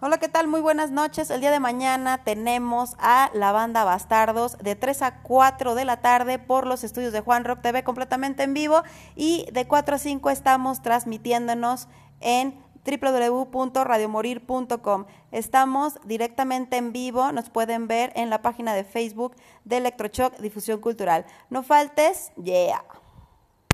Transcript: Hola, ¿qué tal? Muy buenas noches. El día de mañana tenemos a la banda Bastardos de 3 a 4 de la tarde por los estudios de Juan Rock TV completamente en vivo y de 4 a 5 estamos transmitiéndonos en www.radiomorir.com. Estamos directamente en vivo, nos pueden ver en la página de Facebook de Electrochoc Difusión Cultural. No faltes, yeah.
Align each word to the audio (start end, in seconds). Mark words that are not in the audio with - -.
Hola, 0.00 0.18
¿qué 0.18 0.28
tal? 0.28 0.46
Muy 0.46 0.60
buenas 0.60 0.92
noches. 0.92 1.28
El 1.28 1.40
día 1.40 1.50
de 1.50 1.58
mañana 1.58 2.22
tenemos 2.22 2.94
a 3.00 3.32
la 3.34 3.50
banda 3.50 3.82
Bastardos 3.82 4.56
de 4.58 4.76
3 4.76 5.02
a 5.02 5.22
4 5.22 5.74
de 5.74 5.84
la 5.84 6.00
tarde 6.00 6.38
por 6.38 6.68
los 6.68 6.84
estudios 6.84 7.12
de 7.12 7.20
Juan 7.20 7.44
Rock 7.44 7.62
TV 7.62 7.82
completamente 7.82 8.44
en 8.44 8.54
vivo 8.54 8.84
y 9.16 9.48
de 9.52 9.66
4 9.66 9.96
a 9.96 9.98
5 9.98 10.30
estamos 10.30 10.82
transmitiéndonos 10.82 11.88
en 12.20 12.54
www.radiomorir.com. 12.86 15.06
Estamos 15.32 15.98
directamente 16.04 16.76
en 16.76 16.92
vivo, 16.92 17.32
nos 17.32 17.50
pueden 17.50 17.88
ver 17.88 18.12
en 18.14 18.30
la 18.30 18.40
página 18.40 18.74
de 18.74 18.84
Facebook 18.84 19.34
de 19.64 19.78
Electrochoc 19.78 20.38
Difusión 20.38 20.80
Cultural. 20.80 21.26
No 21.50 21.64
faltes, 21.64 22.30
yeah. 22.40 22.84